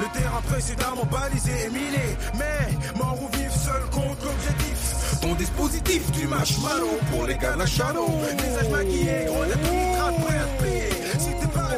[0.00, 2.16] Le terrain précédemment balisé et miné.
[2.38, 5.20] Mais mort ou vif, seul contre l'objectif.
[5.20, 8.06] Ton dispositif du marshmallow pour les gars de la shadow.
[8.38, 10.88] Visage maquillé, grenade de nitrate prêt à te plier.
[11.18, 11.68] Si t'es pas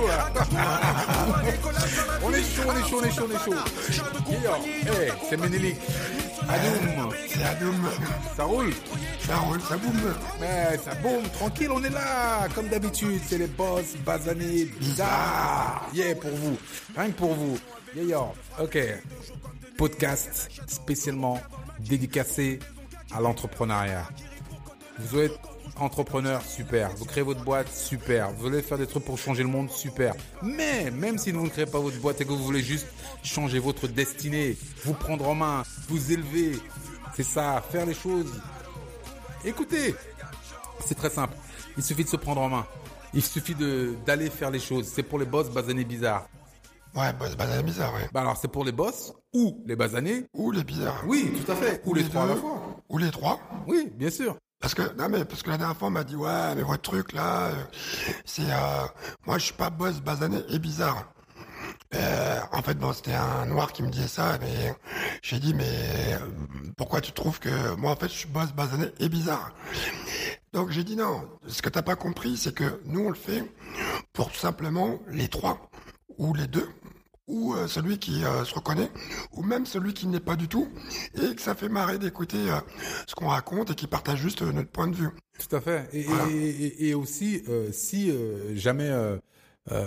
[0.00, 0.02] Oh.
[2.22, 3.54] On est chaud, on est chaud, on est chaud, on est chaud.
[4.30, 5.76] Hey, c'est Ménélique.
[6.48, 7.10] Adoum.
[7.28, 7.88] C'est Adoum.
[8.36, 8.72] Ça roule
[9.20, 10.14] Ça roule, ça boum.
[10.40, 12.48] Mais ça boum, tranquille, on est là.
[12.54, 15.88] Comme d'habitude, c'est les boss basanés bizarres.
[15.92, 16.56] Yeah, pour vous.
[16.96, 17.58] Rien que pour vous.
[17.94, 18.32] Yeah, yeah.
[18.60, 18.78] Ok.
[19.76, 21.40] Podcast spécialement
[21.80, 22.58] dédicacé
[23.14, 24.08] à l'entrepreneuriat.
[24.98, 25.38] Vous êtes
[25.76, 26.90] entrepreneur, super.
[26.96, 28.30] Vous créez votre boîte, super.
[28.32, 30.14] Vous voulez faire des trucs pour changer le monde, super.
[30.42, 32.86] Mais même si vous ne créez pas votre boîte et que vous voulez juste
[33.22, 36.58] changer votre destinée, vous prendre en main, vous élever,
[37.14, 38.40] c'est ça, faire les choses.
[39.44, 39.94] Écoutez,
[40.86, 41.34] c'est très simple.
[41.76, 42.66] Il suffit de se prendre en main.
[43.14, 44.86] Il suffit de d'aller faire les choses.
[44.86, 46.28] C'est pour les boss basanés bizarres.
[46.94, 48.08] Ouais, boss basané bizarre, ouais.
[48.12, 50.26] Bah alors c'est pour les boss ou les basanés.
[50.34, 51.04] Ou les bizarres.
[51.06, 51.80] Oui, tout à fait.
[51.86, 52.60] Ou, les, trois à la fois.
[52.88, 53.38] Ou les trois.
[53.66, 54.36] Oui, bien sûr.
[54.60, 56.82] Parce que non mais parce que la dernière fois on m'a dit ouais mais votre
[56.82, 57.54] truc là euh,
[58.24, 58.86] c'est euh,
[59.26, 61.12] moi je suis pas boss basané et bizarre.
[61.94, 64.74] Euh, en fait bon c'était un noir qui me disait ça mais
[65.22, 66.18] j'ai dit mais euh,
[66.76, 69.52] pourquoi tu trouves que moi en fait je suis boss basané et bizarre?
[70.52, 73.44] Donc j'ai dit non ce que t'as pas compris c'est que nous on le fait
[74.12, 75.70] pour tout simplement les trois
[76.18, 76.68] ou les deux
[77.28, 78.90] ou euh, celui qui euh, se reconnaît,
[79.32, 80.66] ou même celui qui n'est pas du tout,
[81.14, 82.58] et que ça fait marrer d'écouter euh,
[83.06, 85.08] ce qu'on raconte et qui partage juste euh, notre point de vue.
[85.38, 85.88] Tout à fait.
[85.92, 86.26] Et, Voilà.
[86.30, 88.90] et, et- et aussi, euh, si euh, jamais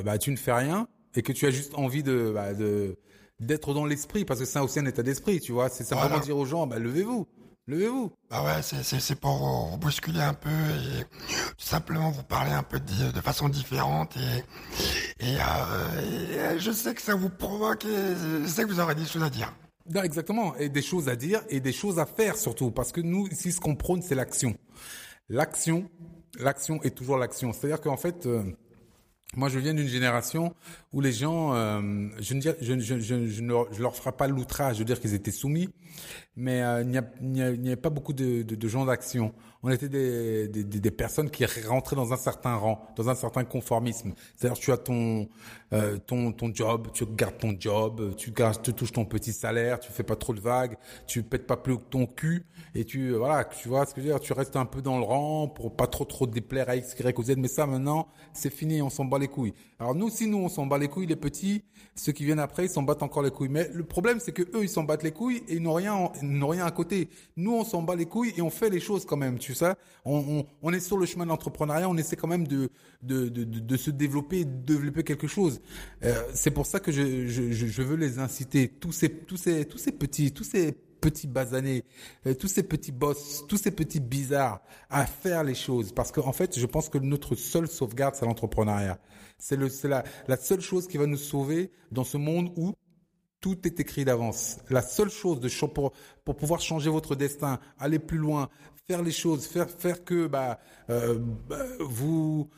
[0.06, 2.96] bah, tu ne fais rien et que tu as juste envie de bah, de
[3.40, 5.68] d'être dans l'esprit, parce que c'est aussi un état d'esprit, tu vois.
[5.70, 6.24] C'est simplement Voilà.
[6.24, 7.26] dire aux gens, bah, levez-vous,
[7.72, 8.12] levez-vous.
[8.30, 11.04] Bah ouais, c'est pour vous bousculer un peu et
[11.58, 14.44] tout simplement vous parler un peu de, de façon différente et
[15.26, 18.96] et, euh, et je sais que ça vous provoque et je sais que vous aurez
[18.96, 19.54] des choses à dire.
[19.94, 20.56] Non, exactement.
[20.58, 22.72] Et des choses à dire et des choses à faire surtout.
[22.72, 24.56] Parce que nous, ici, ce qu'on prône, c'est l'action.
[25.30, 25.90] L'action,
[26.40, 27.54] l'action est toujours l'action.
[27.54, 28.44] C'est-à-dire qu'en fait, euh,
[29.36, 30.54] moi, je viens d'une génération
[30.92, 34.84] où les gens, euh, je, ne je, je, je, ne leur, ferai pas l'outrage de
[34.84, 35.70] dire qu'ils étaient soumis,
[36.36, 39.34] mais euh, il n'y avait pas beaucoup de, de, de gens d'action.
[39.64, 43.44] On était des, des, des, personnes qui rentraient dans un certain rang, dans un certain
[43.44, 44.14] conformisme.
[44.36, 45.30] C'est-à-dire, tu as ton,
[45.72, 49.80] euh, ton, ton job, tu gardes ton job, tu, gardes, tu touches ton petit salaire,
[49.80, 52.44] tu fais pas trop de vagues, tu pètes pas plus ton cul,
[52.74, 54.82] et tu, euh, voilà, tu vois ce que je veux dire, tu restes un peu
[54.82, 57.68] dans le rang pour pas trop trop déplaire à X, Y ou Z, mais ça
[57.68, 59.54] maintenant, c'est fini, on s'en bat les couilles.
[59.80, 61.64] Alors nous, si nous, on s'en bat les couilles, les petits,
[61.96, 63.50] ceux qui viennent après, ils s'en battent encore les couilles.
[63.50, 66.12] Mais le problème, c'est que eux, ils s'en battent les couilles et ils n'ont rien,
[66.22, 67.10] n'ont rien à côté.
[67.38, 69.74] Nous, on s'en bat les couilles et on fait les choses quand même, tu sais.
[70.04, 72.70] On, est sur le chemin de l'entrepreneuriat, on essaie quand même de,
[73.02, 75.62] de, de, se développer, de développer quelque chose.
[76.04, 79.66] Euh, c'est pour ça que je, je, je veux les inciter, tous ces, tous ces,
[79.66, 81.84] tous ces petits, tous ces petits basanés,
[82.26, 85.92] euh, tous ces petits boss, tous ces petits bizarres à faire les choses.
[85.92, 89.00] Parce qu'en fait, je pense que notre seule sauvegarde, c'est l'entrepreneuriat.
[89.38, 92.74] C'est le, c'est la, la seule chose qui va nous sauver dans ce monde où
[93.42, 94.60] tout est écrit d'avance.
[94.70, 95.92] La seule chose de pour,
[96.24, 98.50] pour pouvoir changer votre destin, aller plus loin,
[98.88, 100.60] faire les choses, faire faire que bah,
[100.90, 101.18] euh,
[101.50, 102.50] bah, vous,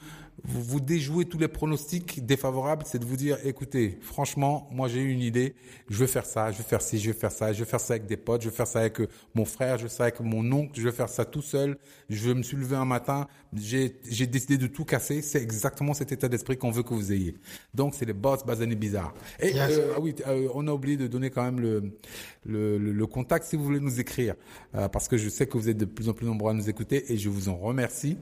[0.45, 4.99] vous vous déjouez tous les pronostics défavorables, c'est de vous dire écoutez, franchement, moi j'ai
[5.01, 5.55] eu une idée,
[5.89, 7.79] je veux faire ça, je veux faire ci, je veux faire ça, je veux faire
[7.79, 9.97] ça avec des potes, je veux faire ça avec euh, mon frère, je veux faire
[9.97, 11.77] ça avec mon oncle, je veux faire ça tout seul.
[12.09, 13.89] Je me suis levé un matin, j'ai
[14.27, 15.21] décidé de tout casser.
[15.21, 17.35] C'est exactement cet état d'esprit qu'on veut que vous ayez.
[17.73, 19.13] Donc c'est les boss basanés bizarres.
[19.39, 19.71] Et Yes.
[19.71, 21.93] euh, ah oui, euh, on a oublié de donner quand même le,
[22.45, 24.35] le, le, le contact si vous voulez nous écrire,
[24.75, 26.69] euh, parce que je sais que vous êtes de plus en plus nombreux à nous
[26.69, 28.17] écouter et je vous en remercie.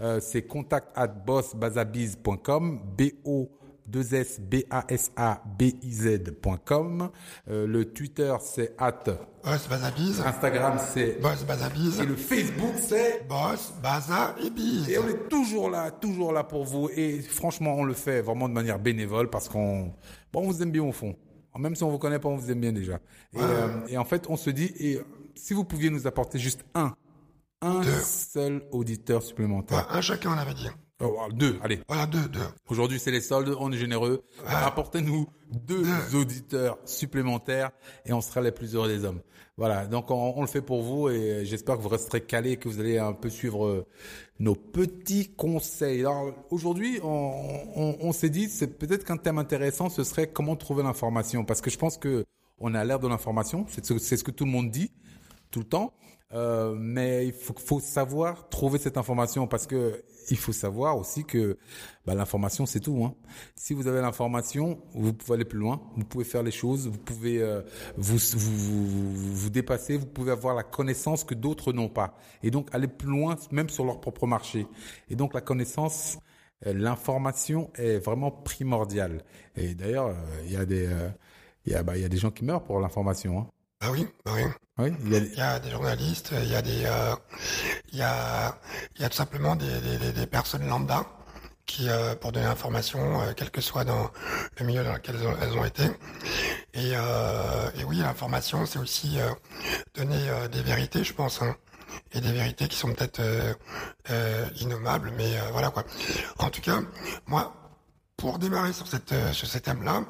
[0.00, 3.48] Euh, c'est contact at bossbazabiz.com, b o
[3.88, 7.10] 2 s b a s a b i z.com.
[7.48, 9.04] Euh, le Twitter c'est at,
[9.44, 14.34] Boss baza bise, Instagram c'est boss baza bise, et le Facebook c'est boss baza
[14.88, 16.88] et on est toujours là, toujours là pour vous.
[16.96, 19.92] Et franchement, on le fait vraiment de manière bénévole parce qu'on,
[20.32, 21.14] bon, on vous aime bien au fond.
[21.58, 22.96] Même si on vous connaît pas, on vous aime bien déjà.
[23.34, 25.04] Et, euh, et en fait, on se dit, et euh,
[25.34, 26.94] si vous pouviez nous apporter juste un,
[27.62, 28.00] un Deux.
[28.02, 29.86] seul auditeur Ouais, supplémentaire.
[29.90, 30.68] un chacun on avait dit.
[31.02, 31.80] Oh, deux, allez.
[31.88, 32.40] Voilà deux, deux.
[32.68, 34.24] Aujourd'hui, c'est les soldes, on est généreux.
[34.46, 37.70] Apportez-nous deux auditeurs supplémentaires
[38.06, 39.20] et on sera les plus heureux des hommes.
[39.58, 42.56] Voilà, donc on, on le fait pour vous et j'espère que vous resterez calés et
[42.56, 43.86] que vous allez un peu suivre euh,
[44.38, 46.00] nos petits conseils.
[46.00, 47.32] Alors aujourd'hui, on,
[47.74, 51.60] on, on s'est dit, c'est peut-être qu'un thème intéressant, ce serait comment trouver l'information, parce
[51.60, 52.24] que je pense que
[52.58, 54.90] on à l'ère de l'information, c'est ce, c'est ce que tout le monde dit
[55.56, 55.94] tout le temps.
[56.34, 61.56] Euh, mais il faut, savoir trouver cette information parce que il faut savoir aussi que
[62.04, 63.04] bah, l'information c'est tout.
[63.04, 63.14] Hein.
[63.54, 66.98] Si vous avez l'information, vous pouvez aller plus loin, vous pouvez faire les choses, vous
[66.98, 67.62] pouvez euh,
[67.96, 72.50] vous, vous, vous, vous dépasser, vous pouvez avoir la connaissance que d'autres n'ont pas, et
[72.50, 74.66] donc aller plus loin même sur leur propre marché.
[75.08, 76.18] Et donc la connaissance,
[76.66, 79.22] euh, l'information est vraiment primordiale.
[79.54, 80.90] Et d'ailleurs, euh, il y a des
[81.64, 83.38] il y a, bah, il y a des gens qui meurent pour l'information.
[83.38, 83.46] Hein.
[83.80, 84.42] Ah oui, bah oui.
[84.78, 85.18] Oui, il y, a...
[85.18, 87.14] il y a des journalistes, il y a des, euh,
[87.92, 88.58] il y a,
[88.96, 91.04] il y a tout simplement des, des, des personnes lambda
[91.66, 94.10] qui, euh, pour donner l'information, euh, quel que soit dans
[94.58, 95.84] le milieu dans lequel elles ont, elles ont été.
[96.74, 99.30] Et, euh, et oui, l'information, c'est aussi euh,
[99.94, 101.56] donner euh, des vérités, je pense, hein,
[102.12, 103.20] et des vérités qui sont peut-être
[104.60, 105.84] innommables, mais voilà quoi.
[106.38, 106.80] En tout cas,
[107.26, 107.54] moi,
[108.16, 110.04] pour démarrer sur cette, sur ce thème-là,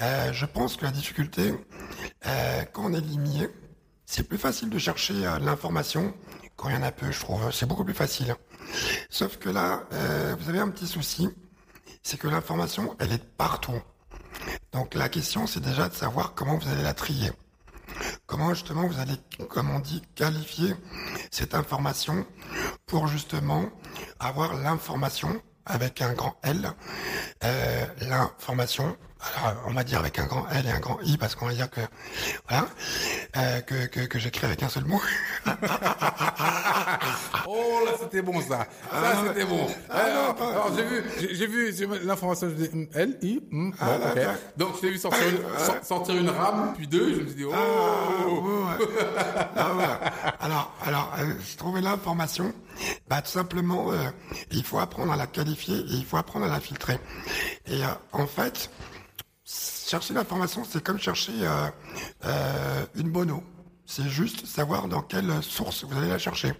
[0.00, 1.54] euh, je pense que la difficulté,
[2.30, 3.48] euh, quand on est limité,
[4.06, 6.14] c'est plus facile de chercher euh, l'information
[6.56, 7.50] quand il y en a peu, je trouve.
[7.52, 8.34] C'est beaucoup plus facile.
[9.08, 11.28] Sauf que là, euh, vous avez un petit souci,
[12.02, 13.80] c'est que l'information, elle est partout.
[14.72, 17.30] Donc la question, c'est déjà de savoir comment vous allez la trier.
[18.26, 19.16] Comment justement vous allez,
[19.48, 20.74] comme on dit, qualifier
[21.30, 22.26] cette information
[22.86, 23.68] pour justement
[24.18, 26.72] avoir l'information avec un grand L,
[27.44, 28.96] euh, l'information
[29.44, 31.52] alors, on va dire avec un grand L et un grand I parce qu'on va
[31.52, 31.80] dire que
[32.48, 32.66] voilà
[33.36, 35.00] euh, que, que, que j'écris avec un seul mot.
[37.46, 38.48] oh là, c'était bon ça.
[38.48, 39.66] Ça ah, c'était bon.
[39.90, 42.48] Ah, alors, alors j'ai vu, j'ai vu, j'ai vu l'information.
[42.48, 43.40] Je dis L I.
[43.50, 44.26] Hmm, ah, bon, ok.
[44.56, 47.14] Donc je t'ai vu sortir une, sortir une rame puis deux.
[47.14, 47.50] Je me suis dit oh.
[47.50, 48.86] ouais.
[50.40, 51.34] Alors alors euh,
[51.74, 52.54] j'ai l'information.
[53.08, 53.96] Bah tout simplement, euh,
[54.50, 56.98] il faut apprendre à la qualifier et il faut apprendre à la filtrer.
[57.66, 58.70] Et euh, en fait,
[59.44, 61.68] chercher l'information, c'est comme chercher euh,
[62.24, 63.42] euh, une eau.
[63.92, 66.52] C'est juste savoir dans quelle source vous allez la chercher.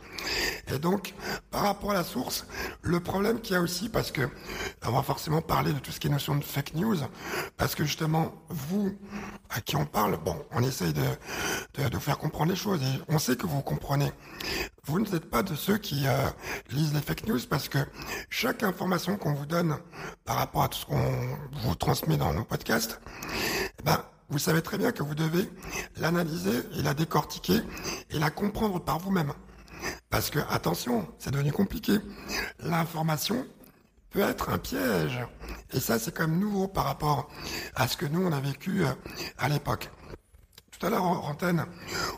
[0.67, 1.15] Et donc,
[1.53, 2.45] par rapport à la source,
[2.83, 4.29] le problème qu'il y a aussi, parce que
[4.85, 6.97] on va forcément parler de tout ce qui est notion de fake news,
[7.57, 8.99] parce que justement, vous,
[9.49, 13.21] à qui on parle, bon, on essaye de, de, faire comprendre les choses, et on
[13.21, 14.11] sait que vous comprenez.
[14.87, 16.31] Vous n'êtes pas de ceux qui euh,
[16.71, 17.79] lisent les fake news, parce que
[18.29, 19.77] chaque information qu'on vous donne
[20.25, 23.01] par rapport à tout ce qu'on vous transmet dans nos podcasts,
[23.79, 25.51] eh ben, vous savez très bien que vous devez
[25.97, 27.61] l'analyser et la décortiquer
[28.11, 29.33] et la comprendre par vous-même.
[30.09, 31.99] Parce que, attention, c'est devenu compliqué.
[32.61, 33.47] L'information
[34.11, 35.21] peut être un piège.
[35.73, 37.29] Et ça, c'est quand même nouveau par rapport
[37.75, 38.91] à ce que nous, on a vécu euh,
[39.39, 39.91] à l'époque.
[40.71, 41.65] Tout à l'heure, en antenne,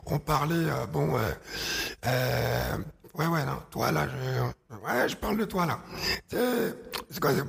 [0.07, 2.77] on parlait, euh, bon, euh,
[3.15, 5.81] ouais, ouais, toi, là, je, ouais, je parle de toi, là.
[6.31, 7.45] C'est quoi, c'est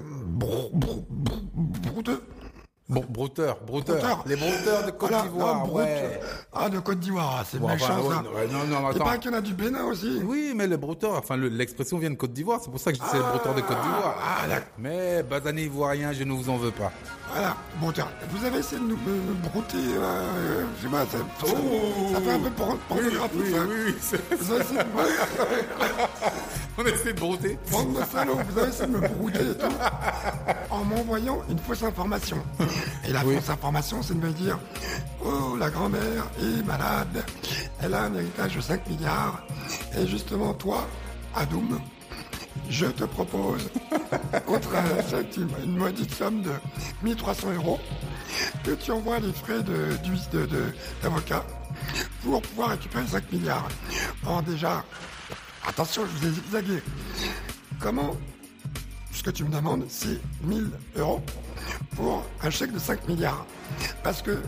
[2.90, 6.20] Bon, brouteur, brouteur, Les brouteurs de Côte d'Ivoire, ouais.
[6.52, 8.32] Ah, de Côte d'Ivoire, c'est bon, méchant, enfin, ça.
[8.32, 9.06] Ouais, non, non, attends.
[9.06, 10.20] pas qu'il y en a du Bénin aussi.
[10.26, 13.02] Oui, mais les brouteurs, enfin, l'expression vient de Côte d'Ivoire, c'est pour ça que je
[13.02, 14.18] dis ah, brouteurs de Côte d'Ivoire.
[14.22, 14.68] Ah, d'accord.
[14.80, 16.92] Mais, basané ivoirien, je ne vous en veux pas.
[17.32, 17.56] Voilà,
[17.94, 18.98] tiens, vous avez essayé de nous
[19.44, 23.54] brouter, euh, je sais pas, ça, oh, ça, ça, fait un peu pornographique, oui,
[23.88, 24.18] oui, ça.
[24.30, 24.38] Oui,
[24.98, 25.04] oui,
[26.78, 27.58] On essaie de brouter.
[27.72, 29.76] Bande de salauds, vous avez essayé de me brouter et tout.
[30.72, 32.38] En m'envoyant une fausse information.
[33.06, 34.60] Et la fausse information, c'est de me dire
[35.24, 37.24] Oh, la grand-mère est malade.
[37.82, 39.44] Elle a un héritage de 5 milliards.
[39.98, 40.88] Et justement, toi,
[41.36, 41.80] Adoum,
[42.70, 43.70] je te propose,
[44.46, 44.70] contre
[45.64, 46.52] une maudite somme de
[47.04, 47.80] 1300 euros,
[48.64, 53.68] que tu envoies les frais d'avocat de, de, pour pouvoir récupérer 5 milliards.
[54.26, 54.84] Or, déjà,
[55.68, 56.84] attention, je vous ai zigzagué.
[57.80, 58.16] Comment
[59.12, 61.22] ce que tu me demandes, c'est 1000 euros?
[61.96, 63.46] Pour un chèque de 5 milliards.
[64.04, 64.40] Parce que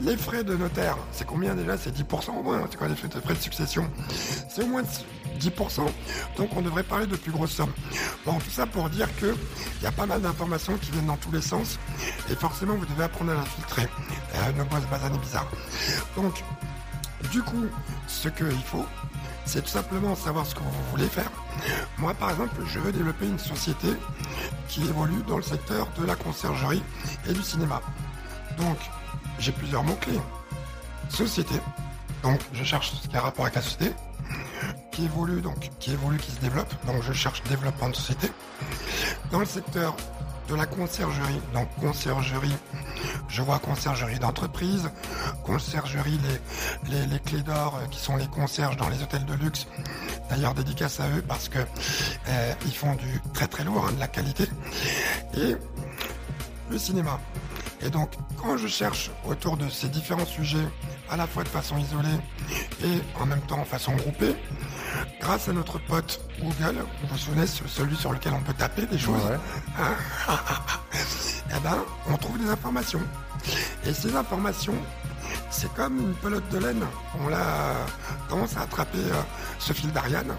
[0.00, 1.76] les frais de notaire, c'est combien déjà?
[1.76, 3.88] C'est 10% au moins, c'est quoi les frais de, succession
[4.48, 4.82] C'est au moins
[5.38, 5.80] 10%,
[6.36, 7.72] donc on devrait parler de plus grosses sommes.
[8.24, 9.34] Bon, tout ça pour dire que
[9.80, 11.78] il y a pas mal d'informations qui viennent dans tous les sens,
[12.30, 13.88] et forcément vous devez apprendre à la filtrer.
[14.36, 15.50] Euh, ne bosse bizarre.
[16.16, 16.42] Donc,
[17.30, 17.64] du coup,
[18.06, 18.86] ce qu'il faut,
[19.46, 21.30] c'est tout simplement savoir ce que vous voulez faire.
[21.98, 23.88] Moi, par exemple, je veux développer une société
[24.68, 26.82] qui évolue dans le secteur de la conciergerie
[27.28, 27.80] et du cinéma.
[28.58, 28.78] Donc,
[29.38, 30.20] j'ai plusieurs mots-clés.
[31.08, 31.54] Société.
[32.22, 33.92] Donc, je cherche ce qui a rapport avec la société.
[34.92, 36.72] Qui évolue, donc, qui évolue, qui se développe.
[36.86, 38.30] Donc, je cherche développement de société.
[39.30, 39.96] Dans le secteur
[40.54, 41.40] la conciergerie.
[41.54, 42.56] Donc conciergerie,
[43.28, 44.90] je vois conciergerie d'entreprise,
[45.44, 46.18] conciergerie
[46.88, 49.66] les, les, clés d'or euh, qui sont les concierges dans les hôtels de luxe.
[50.30, 54.00] D'ailleurs dédicace à eux parce que euh, ils font du très très lourd, hein, de
[54.00, 54.44] la qualité.
[55.36, 55.56] Et
[56.70, 57.20] le cinéma.
[57.84, 60.66] Et donc, quand je cherche autour de ces différents sujets,
[61.10, 62.08] à la fois de façon isolée
[62.84, 64.34] et en même temps en façon groupée,
[65.20, 68.98] grâce à notre pote Google, vous vous souvenez, celui sur lequel on peut taper des
[68.98, 69.20] choses,
[69.78, 69.94] hein
[71.50, 73.02] eh ben, on trouve des informations.
[73.84, 74.76] Et ces informations,
[75.50, 76.82] c'est comme une pelote de laine.
[77.20, 77.74] On l'a
[78.28, 79.22] commence à attraper euh,
[79.58, 80.34] ce fil d'Ariane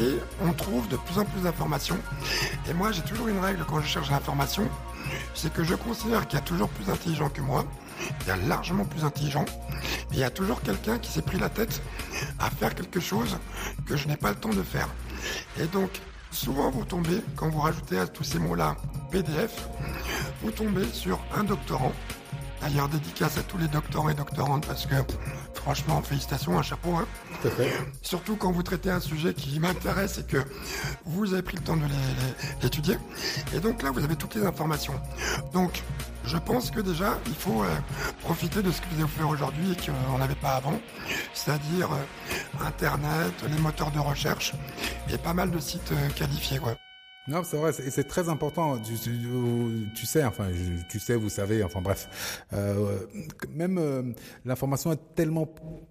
[0.00, 1.98] et on trouve de plus en plus d'informations.
[2.68, 4.68] Et moi, j'ai toujours une règle quand je cherche l'information,
[5.34, 7.64] c'est que je considère qu'il y a toujours plus intelligent que moi.
[8.22, 9.44] Il y a largement plus intelligent.
[10.12, 11.82] Il y a toujours quelqu'un qui s'est pris la tête
[12.38, 13.38] à faire quelque chose
[13.86, 14.88] que je n'ai pas le temps de faire.
[15.60, 15.90] Et donc,
[16.30, 18.76] souvent vous tombez, quand vous rajoutez à tous ces mots-là
[19.10, 19.68] PDF,
[20.42, 21.92] vous tombez sur un doctorant
[22.60, 24.96] D'ailleurs, dédicace à tous les doctorants et doctorantes parce que,
[25.54, 26.94] franchement, félicitations, un chapeau.
[26.96, 27.06] Hein.
[27.40, 27.72] Tout à fait.
[28.02, 30.38] Surtout quand vous traitez un sujet qui m'intéresse et que
[31.04, 31.84] vous avez pris le temps de
[32.62, 32.98] l'étudier.
[33.54, 34.94] Et donc là, vous avez toutes les informations.
[35.52, 35.82] Donc,
[36.24, 37.68] je pense que déjà, il faut euh,
[38.20, 40.78] profiter de ce que vous avez offert aujourd'hui et qu'on n'avait pas avant,
[41.32, 44.52] c'est-à-dire euh, Internet, les moteurs de recherche
[45.10, 46.60] et pas mal de sites euh, qualifiés.
[47.28, 48.78] Non, c'est vrai, et c'est très important.
[48.78, 48.96] Tu,
[50.06, 50.48] sais, enfin,
[50.88, 53.00] tu sais, vous savez, enfin bref, euh,
[53.50, 54.02] même euh,
[54.46, 55.46] l'information est tellement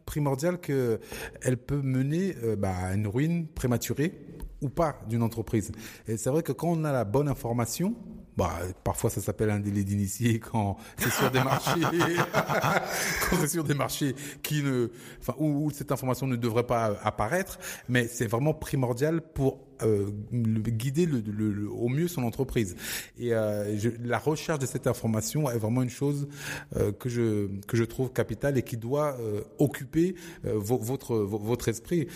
[0.06, 1.00] primordiale que
[1.44, 4.13] elle peut mener euh, bah, à une ruine prématurée
[4.62, 5.72] ou pas d'une entreprise.
[6.08, 7.94] Et c'est vrai que quand on a la bonne information,
[8.36, 8.53] bah,
[8.84, 11.82] parfois ça s'appelle un délai d'initié quand c'est sur des marchés,
[13.29, 14.89] quand c'est sur des marchés qui ne,
[15.20, 21.05] enfin, où, cette information ne devrait pas apparaître, mais c'est vraiment primordial pour euh, guider
[21.05, 22.75] le, le, au mieux son entreprise.
[23.19, 26.27] Et euh, je, la recherche de cette information est vraiment une chose
[26.75, 30.15] euh, que je que je trouve capitale et qui doit euh, occuper
[30.46, 32.07] euh, votre votre esprit.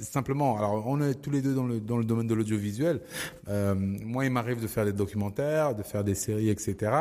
[0.00, 3.00] simplement, alors on est tous les deux dans le dans le domaine de l'audiovisuel.
[3.46, 6.92] moi, il m'arrive de faire des documentaires, de faire des séries, etc.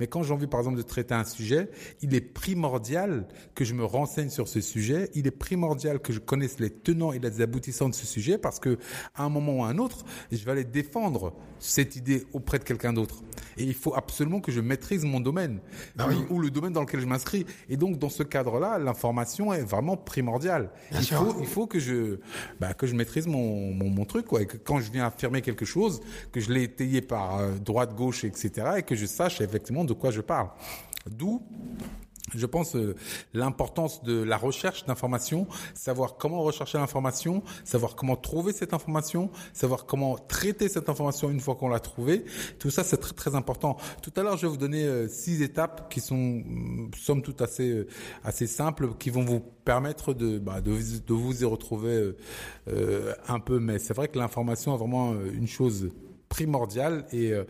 [0.00, 1.68] Mais quand j'ai envie, par exemple, de traiter un sujet,
[2.02, 5.10] il est primordial que je me renseigne sur ce sujet.
[5.14, 8.60] Il est primordial que je connaisse les tenants et les aboutissants de ce sujet parce
[8.60, 8.78] que
[9.14, 12.64] à un moment ou à un autre, je vais aller défendre cette idée auprès de
[12.64, 13.22] quelqu'un d'autre.
[13.56, 15.60] Et il faut absolument que je maîtrise mon domaine
[15.96, 17.46] bah ou, le domaine dans lequel je m'inscris.
[17.68, 20.70] Et donc, dans ce cadre-là, l'information est vraiment primordiale.
[20.92, 22.18] il faut, il faut que je,
[22.60, 24.42] bah, que je maîtrise mon, mon, truc, quoi.
[24.42, 26.00] Et que quand je viens affirmer quelque chose,
[26.32, 29.92] que je l'ai étayé par euh, droite, gauche, etc., et que je sache effectivement de
[29.92, 30.48] quoi je parle.
[31.10, 31.42] D'où
[32.32, 32.94] je pense euh,
[33.34, 39.84] l'importance de la recherche d'informations, savoir comment rechercher l'information, savoir comment trouver cette information, savoir
[39.84, 42.24] comment traiter cette information une fois qu'on l'a trouvée.
[42.58, 43.76] Tout ça, c'est très très important.
[44.02, 47.42] Tout à l'heure, je vais vous donner euh, six étapes qui sont, mm, somme toute,
[47.42, 47.86] assez euh,
[48.24, 52.14] assez simples, qui vont vous permettre de bah, de, de, vous y retrouver
[53.28, 53.58] un peu.
[53.58, 55.90] Mais c'est vrai que l'information est vraiment une chose
[56.34, 57.44] primordial et, euh,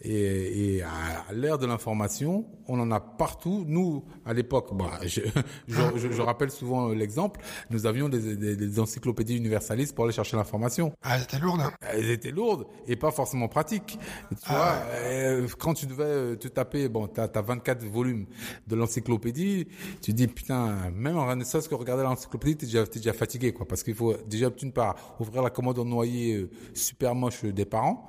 [0.00, 3.66] et, et à l'ère de l'information, on en a partout.
[3.68, 5.20] Nous, à l'époque, bah, je,
[5.68, 10.38] je, je, rappelle souvent l'exemple, nous avions des, des, des, encyclopédies universalistes pour aller chercher
[10.38, 10.94] l'information.
[11.02, 11.60] Ah, elles étaient lourdes.
[11.60, 11.72] Hein.
[11.82, 13.98] Elles étaient lourdes et pas forcément pratiques.
[14.30, 18.24] Tu ah, vois, euh, quand tu devais euh, te taper, bon, t'as as 24 volumes
[18.66, 19.68] de l'encyclopédie,
[20.00, 23.68] tu dis putain, même en renaissance que regarder l'encyclopédie, t'es déjà, es déjà fatigué, quoi,
[23.68, 28.08] parce qu'il faut déjà d'une part ouvrir la commode en noyer super moche des parents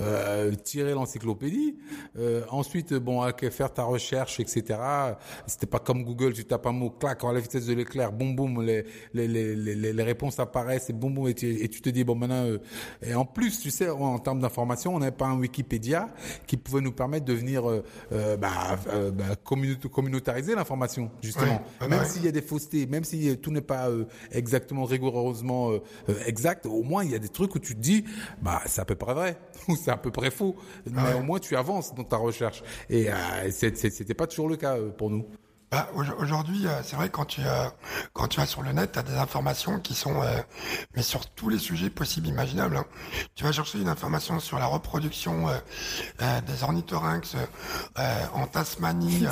[0.00, 1.76] euh, tirer l'encyclopédie.
[2.18, 4.78] Euh, ensuite, bon, faire ta recherche, etc.
[5.46, 8.34] C'était pas comme Google, tu tapes un mot, clac, à la vitesse de l'éclair, boum,
[8.34, 11.80] boum, les, les, les, les, les réponses apparaissent, et boum, boum, et tu, et tu
[11.80, 12.58] te dis, bon, maintenant, euh,
[13.02, 16.08] et en plus, tu sais, en, termes d'information, on n'avait pas un Wikipédia
[16.46, 18.78] qui pouvait nous permettre de venir euh, euh bah,
[19.12, 19.36] bah,
[19.90, 21.62] communautariser l'information, justement.
[21.88, 23.88] même s'il y a des faussetés, même si tout n'est pas
[24.30, 25.72] exactement rigoureusement
[26.26, 28.04] exact, au moins, il y a des trucs où tu te dis,
[28.40, 29.36] bah, c'est à peu près vrai.
[29.82, 30.56] c'est à peu près faux.
[30.86, 32.62] Ah mais au moins tu avances dans ta recherche.
[32.88, 35.26] Et euh, c'était pas toujours le cas euh, pour nous.
[35.70, 35.88] Bah,
[36.18, 37.68] aujourd'hui, euh, c'est vrai quand tu euh,
[38.12, 40.20] quand tu vas sur le net, tu as des informations qui sont
[40.96, 42.76] mais sur tous les sujets possibles imaginables.
[42.76, 42.84] Hein.
[43.36, 45.46] Tu vas chercher une information sur la reproduction
[46.18, 47.36] des ornithorynx
[48.34, 49.26] en Tasmanie,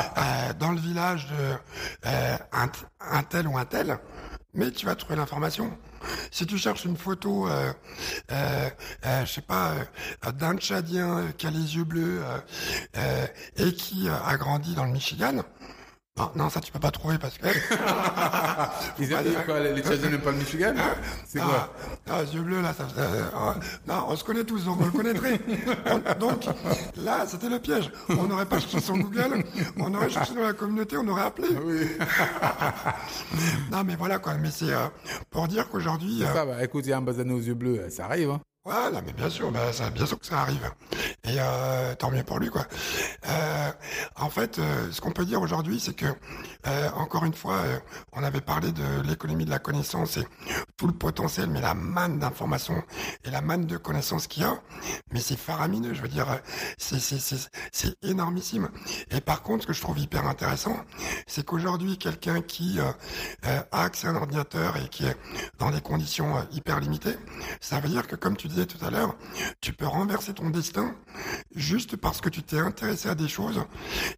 [0.58, 2.08] dans le village de
[2.52, 2.70] un,
[3.00, 3.98] un, tel ou un tel,
[4.54, 5.70] mais tu vas trouver l'information.
[6.30, 7.72] Si tu cherches une photo, euh,
[8.30, 8.70] euh,
[9.06, 9.72] euh je sais pas,
[10.26, 12.22] euh, d'un Tchadien qui a les yeux bleus
[13.56, 15.42] et qui a grandi dans le Michigan,
[16.18, 17.46] non, non, ça tu peux pas trouver parce que.
[18.98, 20.72] Ils aiment quoi Les Tchadiens n'aiment pas le Michigan?
[21.26, 21.74] C'est quoi?
[22.08, 22.86] Ah, yeux bleus là, ça,
[23.86, 25.38] non, on se connaît tous, donc on le connaîtrait.
[26.20, 26.46] donc
[26.96, 27.90] là, c'était le piège.
[28.08, 29.44] On n'aurait pas cherché sur Google,
[29.76, 31.48] on aurait cherché dans la communauté, on aurait appelé.
[31.62, 31.86] Oui.
[33.70, 34.34] non, mais voilà quoi.
[34.34, 34.86] Mais c'est euh,
[35.30, 36.22] pour dire qu'aujourd'hui.
[36.22, 36.32] Euh...
[36.32, 38.30] Ça, bah, écoute, il y a un basané aux yeux bleus, ça arrive.
[38.30, 38.40] Hein.
[38.66, 40.68] Voilà, mais bien sûr, bah, ça, bien sûr que ça arrive.
[41.22, 42.66] Et euh, tant mieux pour lui, quoi.
[43.28, 43.70] Euh,
[44.16, 46.06] en fait, euh, ce qu'on peut dire aujourd'hui, c'est que,
[46.66, 47.78] euh, encore une fois, euh,
[48.12, 50.26] on avait parlé de l'économie de la connaissance et
[50.76, 52.82] tout le potentiel, mais la manne d'informations
[53.24, 54.60] et la manne de connaissances qu'il y a,
[55.12, 56.26] mais c'est faramineux, je veux dire,
[56.76, 58.68] c'est c'est c'est c'est énormissime.
[59.12, 60.76] Et par contre, ce que je trouve hyper intéressant,
[61.28, 65.16] c'est qu'aujourd'hui, quelqu'un qui euh, a accès à un ordinateur et qui est
[65.60, 67.16] dans des conditions hyper limitées,
[67.60, 69.14] ça veut dire que, comme tu tout à l'heure,
[69.60, 70.94] tu peux renverser ton destin
[71.54, 73.62] juste parce que tu t'es intéressé à des choses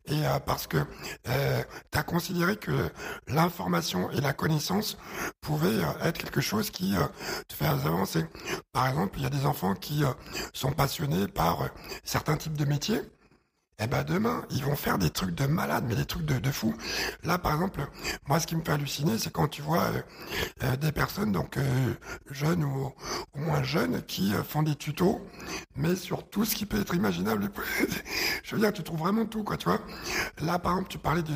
[0.07, 0.79] et euh, parce que
[1.25, 2.91] tu as considéré que
[3.27, 4.99] l'information et la connaissance
[5.41, 7.05] pouvaient euh, être quelque chose qui euh,
[7.49, 8.25] te fait avancer.
[8.73, 10.09] Par exemple, il y a des enfants qui euh,
[10.53, 11.69] sont passionnés par euh,
[12.05, 13.01] certains types de métiers.
[13.81, 16.51] Eh ben demain, ils vont faire des trucs de malade, mais des trucs de, de
[16.51, 16.75] fou.
[17.23, 17.87] Là, par exemple,
[18.27, 20.03] moi, ce qui me fait halluciner, c'est quand tu vois euh,
[20.65, 21.95] euh, des personnes, donc euh,
[22.29, 22.93] jeunes ou,
[23.37, 25.25] moins jeunes, qui font des tutos,
[25.77, 27.51] mais sur tout ce qui peut être imaginable.
[28.43, 29.81] Je veux dire, tu trouves vraiment tout, quoi, tu vois.
[30.41, 31.35] Là, par exemple, tu parlais de,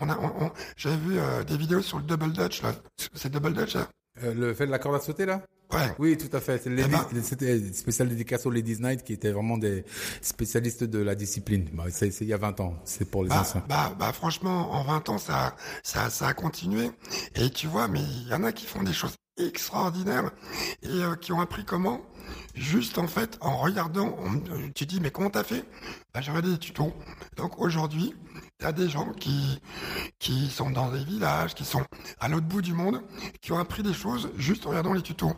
[0.00, 2.72] on a, on, j'avais vu des vidéos sur le double dutch, là.
[3.14, 3.88] C'est double dutch, là?
[4.22, 5.40] Le fait de la corde à sauter là?
[5.72, 5.94] Ouais.
[5.98, 6.64] Oui, tout à fait.
[6.66, 9.84] Ladies- ben- C'était spécial dédicace aux Ladies Night qui étaient vraiment des
[10.20, 11.68] spécialistes de la discipline.
[11.72, 12.74] Bah, c'est il y a 20 ans.
[12.84, 13.64] C'est pour les Bah, anciens.
[13.68, 16.90] bah, bah, franchement, en 20 ans, ça, ça, ça a continué.
[17.36, 20.30] Et tu vois, mais il y en a qui font des choses extraordinaires
[20.82, 22.00] et euh, qui ont appris comment?
[22.54, 25.64] Juste en fait, en regardant, on- tu dis, mais comment t'as fait?
[26.12, 26.92] Bah, J'ai regardé des tutos.
[27.36, 28.14] Donc aujourd'hui,
[28.60, 29.60] il y a des gens qui,
[30.50, 31.82] sont dans des villages, qui sont
[32.20, 33.02] à l'autre bout du monde,
[33.40, 35.32] qui ont appris des choses juste en regardant les tutos.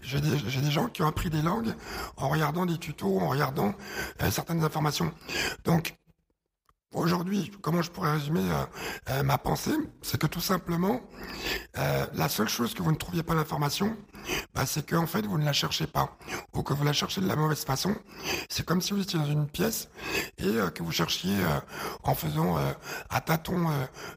[0.00, 1.74] J'ai des, j'ai des gens qui ont appris des langues
[2.16, 3.74] en regardant des tutos, en regardant
[4.22, 5.12] euh, certaines informations.
[5.64, 5.96] Donc,
[6.94, 8.64] Aujourd'hui, comment je pourrais résumer euh,
[9.10, 11.02] euh, ma pensée C'est que tout simplement,
[11.76, 13.94] euh, la seule chose que vous ne trouviez pas l'information,
[14.54, 16.16] bah, c'est que en fait vous ne la cherchez pas,
[16.54, 17.94] ou que vous la cherchez de la mauvaise façon.
[18.48, 19.90] C'est comme si vous étiez dans une pièce
[20.38, 21.60] et euh, que vous cherchiez euh,
[22.04, 22.56] en faisant
[23.10, 23.66] à tâtons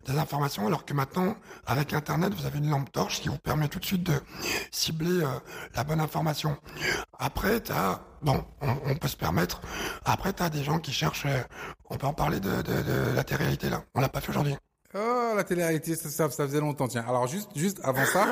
[0.05, 1.35] des informations, alors que maintenant,
[1.65, 4.13] avec Internet, vous avez une lampe torche qui vous permet tout de suite de
[4.71, 5.25] cibler
[5.75, 6.57] la bonne information.
[7.19, 9.61] Après, t'as bon, on, peut se permettre.
[10.05, 11.25] Après, t'as des gens qui cherchent.
[11.25, 11.41] euh,
[11.89, 13.83] on peut en parler de, de, de la télé-réalité là.
[13.95, 14.55] On l'a pas fait aujourd'hui.
[14.93, 16.87] Oh, la télé-réalité, ça, ça, ça faisait longtemps.
[16.89, 18.25] Tiens, alors juste, juste avant ça,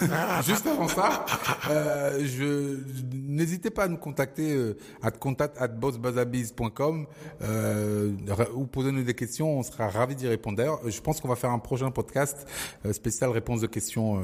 [0.44, 1.24] juste avant ça,
[1.70, 2.78] euh, je
[3.14, 7.06] n'hésitez pas à nous contacter euh, à contact at bossbazabiz.com
[7.42, 8.10] euh,
[8.54, 9.58] ou poser-nous des questions.
[9.58, 10.56] On sera ravis d'y répondre.
[10.56, 12.44] D'ailleurs, je pense qu'on va faire un prochain podcast
[12.86, 14.18] euh, spécial réponse de questions.
[14.18, 14.22] euh,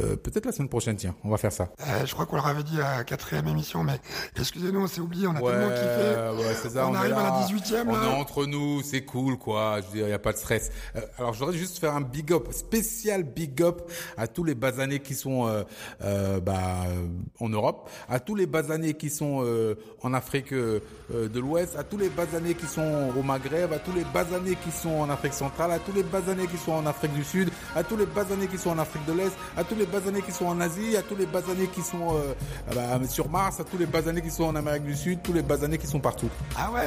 [0.00, 0.96] euh, Peut-être la semaine prochaine.
[0.96, 1.68] Tiens, on va faire ça.
[1.86, 4.00] Euh, je crois qu'on leur avait dit à la quatrième émission, mais
[4.38, 5.26] excusez-nous, on s'est oublié.
[5.26, 6.48] On a Ouais, tellement kiffé.
[6.48, 6.88] ouais, c'est ça.
[6.88, 8.04] on, arrive à la 18e On là.
[8.04, 9.80] est entre nous, c'est cool, quoi.
[9.82, 10.70] Je veux dire, il y a pas de stress.
[11.02, 14.54] Euh, alors, je voudrais juste faire un big up, spécial big up à tous les
[14.54, 15.62] basanés qui sont euh,
[16.02, 17.06] euh, bah, euh,
[17.40, 20.80] en Europe, à tous les basanés qui sont euh, en Afrique euh,
[21.14, 24.56] euh, de l'Ouest, à tous les basanés qui sont au Maghreb, à tous les basanés
[24.56, 27.50] qui sont en Afrique centrale, à tous les basanés qui sont en Afrique du Sud,
[27.74, 30.32] à tous les basanés qui sont en Afrique de l'Est, à tous les basanés qui
[30.32, 32.34] sont en Asie, à tous les basanés qui sont euh,
[32.74, 35.42] bah, sur Mars, à tous les basanés qui sont en Amérique du Sud, tous les
[35.42, 36.28] basanés qui sont partout.
[36.56, 36.82] Ah ouais,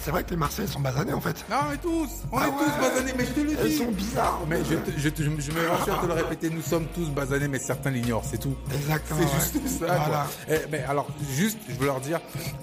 [0.00, 1.44] c'est vrai que les Marseillais sont basanés en fait.
[1.50, 3.76] Non, mais tous, on Ah est tous basanés, mais je te le Ils dis.
[3.76, 4.40] sont bizarres.
[4.48, 6.62] Mais je, te- je, te- je, me- je me rassure à te le répéter, nous
[6.62, 8.54] sommes tous basanés, mais certains l'ignorent, c'est tout.
[8.74, 9.20] Exactement.
[9.20, 9.24] C'est
[9.58, 9.62] ouais.
[9.64, 9.86] juste ça.
[9.86, 10.04] Voilà.
[10.06, 10.26] Quoi.
[10.48, 12.20] Eh, mais alors, juste, je veux leur dire,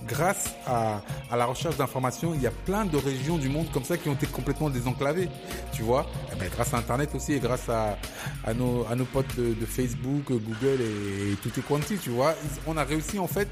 [0.07, 3.83] grâce à, à la recherche d'informations, il y a plein de régions du monde comme
[3.83, 5.29] ça qui ont été complètement désenclavées.
[5.73, 7.97] Tu vois Eh ben, Grâce à Internet aussi et grâce à,
[8.45, 12.33] à, nos, à nos potes de, de Facebook, Google et, tout est quanti, tu vois.
[12.65, 13.47] On a réussi en fait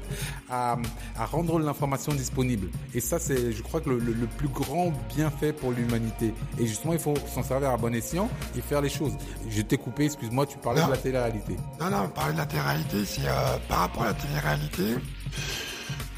[0.50, 0.76] à,
[1.16, 2.68] à rendre l'information disponible.
[2.94, 6.32] Et ça, c'est, je crois que le, le- le plus grand bienfait pour l'humanité.
[6.58, 9.12] Et justement, il faut s'en servir à bon escient et faire les choses.
[9.48, 10.86] Je t'ai coupé, excuse-moi, tu parlais Non.
[10.86, 11.56] de la télé-réalité.
[11.80, 14.94] Non, non, parler de la télé-réalité, c'est euh, par rapport à la télé-réalité,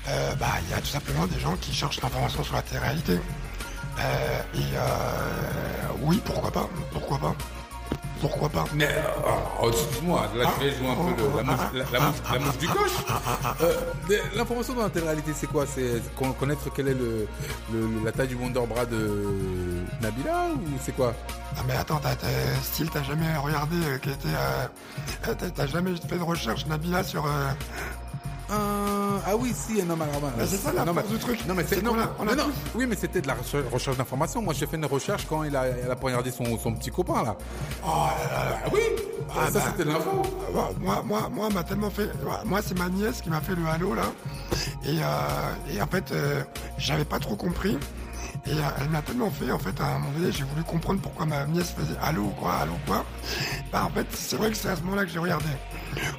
[0.08, 3.18] euh, bah, il y a tout simplement des gens qui cherchent l'information sur la télé-réalité.
[4.00, 7.34] Euh, et oui, pourquoi pas, pourquoi pas,
[8.20, 8.64] pourquoi pas.
[8.74, 8.88] Mais,
[9.62, 12.38] oh, excuse-moi, là je vais jouer un peu le- la, mouche, la, la mouche- la
[12.38, 12.90] mouche du coche.
[13.62, 13.74] Euh,
[14.34, 15.64] L'information dans la télé-réalité, c'est quoi?
[15.66, 17.28] C'est con- connaître quelle est le,
[17.72, 21.12] le- la taille du Wonderbras de Nabila ou c'est quoi?
[21.56, 22.28] Ah mais attends, t'as, t'as-
[22.62, 24.66] style, t'as jamais regardé, euh, qui était, euh,
[25.38, 27.24] t'as, t'as jamais fait de recherche, Nabila, sur...
[28.50, 31.46] ah oui, si, non, mais alors, Bah, c'est ça, la non, mais- du truc.
[31.46, 33.34] Non, mais c'est non, a- non, Oui, mais c'était de la
[33.72, 34.40] recherche, d'information.
[34.42, 37.22] Moi, j'ai fait une recherche quand il a, elle a poignardé son, son petit copain
[37.22, 37.36] là.
[37.84, 38.58] Oh là là là.
[38.64, 38.80] Ah oui,
[39.30, 39.60] Ah, ça bah.
[39.66, 40.22] c'était de l'info.
[40.52, 42.10] Moi, moi, moi, moi, m'a tellement fait.
[42.46, 44.02] Moi, c'est ma nièce qui m'a fait le halo là.
[44.84, 46.42] Et, euh, et en fait, euh,
[46.78, 47.76] j'avais pas trop compris.
[48.46, 51.00] Et euh, elle m'a tellement fait, en fait, à un moment donné, j'ai voulu comprendre
[51.00, 53.04] pourquoi ma nièce faisait allô quoi, allô quoi.
[53.72, 55.44] Bah, en fait, c'est vrai que c'est à ce moment-là que j'ai regardé.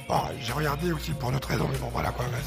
[0.08, 2.26] Bon, j'ai regardé aussi pour d'autres raisons, mais bon, voilà quoi.
[2.26, 2.38] bah,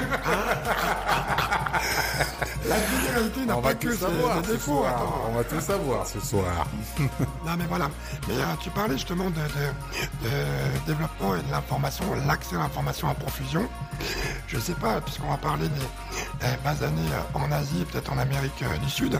[1.74, 4.84] euh, qualité n'a pas que savoir ses défauts.
[5.30, 6.66] On va tout savoir ce soir.
[7.46, 7.88] Non mais voilà.
[8.28, 13.08] Mais euh, tu parlais justement de, de- de développement et de l'information, l'accès à l'information
[13.08, 13.66] à profusion.
[14.46, 18.62] Je sais pas, puisqu'on va parler des bases années euh, en Asie peut-être en Amérique
[18.62, 19.18] euh, du Sud.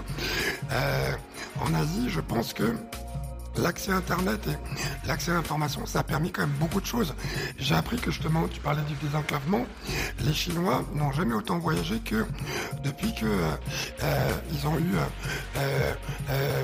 [0.72, 1.12] Euh,
[1.60, 2.74] en Asie, je pense que
[3.56, 7.14] L'accès à Internet et l'accès à l'information, ça a permis quand même beaucoup de choses.
[7.58, 9.66] J'ai appris que justement, tu parlais du désenclavement,
[10.20, 12.24] les Chinois n'ont jamais autant voyagé que
[12.84, 13.56] depuis que euh,
[14.02, 14.92] euh, ils ont eu
[15.56, 16.62] euh,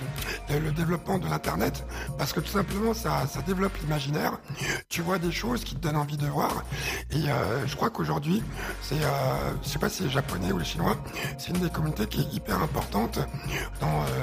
[0.50, 1.84] le développement de l'Internet,
[2.18, 4.38] parce que tout simplement, ça, développe l'imaginaire.
[4.88, 6.64] Tu vois des choses qui te donnent envie de voir.
[7.10, 7.24] Et
[7.66, 8.42] je crois qu'aujourd'hui,
[8.82, 8.96] c'est,
[9.62, 10.96] je sais pas si les Japonais ou les Chinois,
[11.38, 13.18] c'est une des communautés qui est hyper importante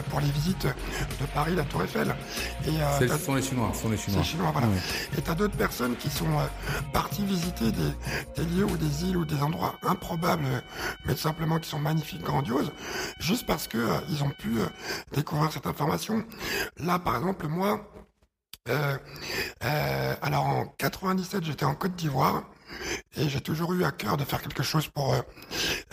[0.10, 2.16] pour les visites de Paris, la Tour Eiffel.
[2.68, 3.72] Et euh, Ce sont les Chinois.
[3.74, 4.24] Sont les Chinois.
[4.24, 4.68] chinois, voilà.
[4.68, 4.78] Oui.
[5.18, 6.46] Et t'as d'autres personnes qui sont euh,
[6.94, 7.92] parties visiter des,
[8.36, 10.64] des lieux ou des îles ou des endroits improbables,
[11.06, 12.72] mais tout simplement qui sont magnifiques, grandioses,
[13.20, 14.58] juste parce que euh, ils ont pu
[15.14, 16.24] découvrir cette information.
[16.78, 17.82] Là, par exemple, moi,
[18.70, 18.98] euh,
[19.64, 22.44] euh, alors en 97, j'étais en Côte d'Ivoire.
[23.18, 25.20] Et j'ai toujours eu à cœur de faire quelque chose pour euh,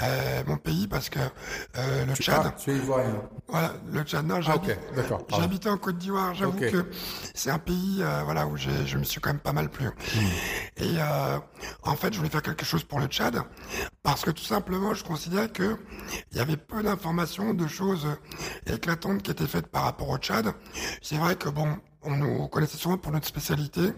[0.03, 3.23] euh, mon pays parce que euh, le Tchad, Ah, tu es ivoirien.
[3.49, 5.25] voilà, le Tchad, non, Ah, j'habite- pardon.
[5.37, 6.87] J'habitais en Côte d'Ivoire, j'avoue que
[7.35, 9.87] c'est un pays euh, voilà où je me suis quand même pas mal plu.
[9.87, 10.83] Hmm.
[10.83, 10.97] Et
[11.83, 13.41] en fait, je voulais faire quelque chose pour le Tchad
[14.03, 15.77] parce que tout simplement, je considérais que
[16.33, 18.07] il y avait peu d'informations, de choses
[18.67, 20.53] éclatantes qui étaient faites par rapport au Tchad.
[21.03, 23.93] C'est vrai que bon, on nous connaissait souvent pour notre spécialité,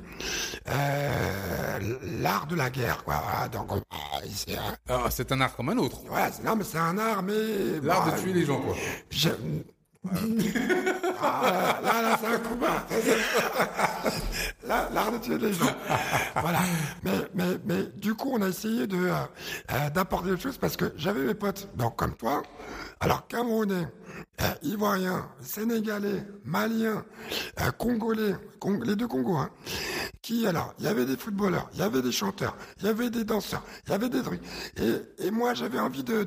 [0.69, 1.79] euh,
[2.21, 3.21] l'art de la guerre, quoi.
[3.23, 6.03] Voilà, donc, on- ah, c'est un- Ah, c'est un art comme un autre.
[6.11, 8.75] ouais, non, mais c'est un art, mais L'art bah, de tuer les gens, quoi.
[11.23, 12.87] Ah, là, là, c'est un coup bas.
[14.67, 15.67] Là, l'art de tuer les gens.
[16.41, 16.61] Voilà.
[17.03, 19.13] Mais, mais, mais, du coup, on a essayé de, euh,
[19.73, 22.43] euh, d'apporter des choses parce que j'avais mes potes, donc, comme toi.
[23.01, 23.89] Alors, Camerounais,
[24.43, 27.05] euh, Ivoiriens, Sénégalais, Maliens,
[27.79, 29.51] Congolais, Cong- les deux Congos, hein,
[30.21, 33.09] qui, alors, il y avait des footballeurs, il y avait des chanteurs, il y avait
[33.09, 34.43] des danseurs, il y avait des trucs.
[34.77, 36.27] Et, et moi, j'avais envie de,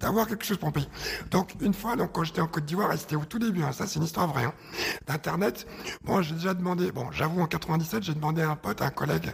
[0.00, 0.88] d'avoir quelque chose pour mon pays.
[1.30, 3.86] Donc, une fois, donc, quand j'étais en Côte d'Ivoire, et au tout début, hein, ça,
[3.86, 4.54] c'est une histoire vraie, hein,
[5.06, 5.66] d'Internet.
[6.02, 8.90] Bon, j'ai déjà demandé, bon, j'avoue, en 97, j'ai demandé à un pote, à un
[8.90, 9.32] collègue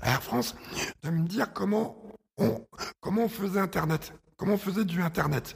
[0.00, 0.54] à Air France,
[1.02, 1.96] de me dire comment
[2.38, 2.66] on,
[3.00, 4.12] comment on faisait Internet.
[4.36, 5.54] Comment on faisait du Internet.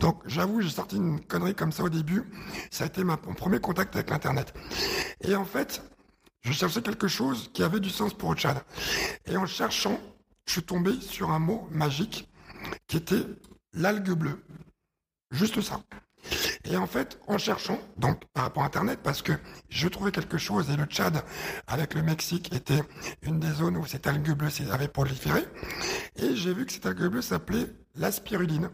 [0.00, 2.24] Donc, j'avoue, j'ai sorti une connerie comme ça au début.
[2.70, 4.54] Ça a été mon premier contact avec l'Internet.
[5.20, 5.82] Et en fait,
[6.40, 8.56] je cherchais quelque chose qui avait du sens pour Tchad.
[9.26, 10.00] Et en cherchant,
[10.46, 12.26] je suis tombé sur un mot magique
[12.86, 13.26] qui était
[13.74, 14.42] l'algue bleue.
[15.30, 15.82] Juste ça.
[16.64, 19.32] Et en fait, en cherchant, donc par rapport à Internet, parce que
[19.68, 21.22] je trouvais quelque chose, et le Tchad,
[21.66, 22.82] avec le Mexique, était
[23.22, 25.44] une des zones où cette algue bleue avait proliféré,
[26.16, 28.70] et j'ai vu que cette algue bleue s'appelait la spiruline.